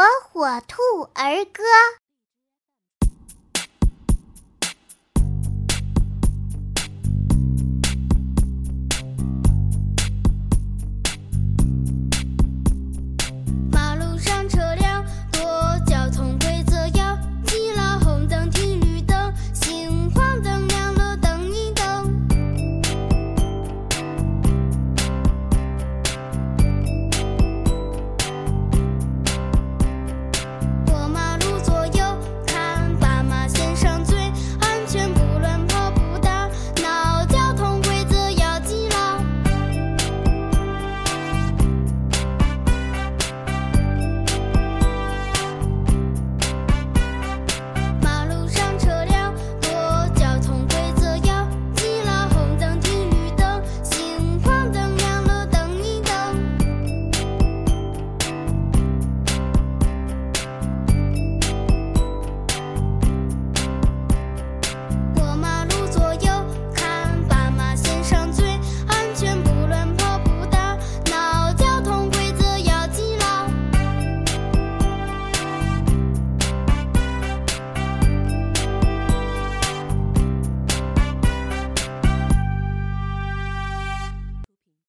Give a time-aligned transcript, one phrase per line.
[0.00, 0.80] 火火兔
[1.12, 1.62] 儿歌。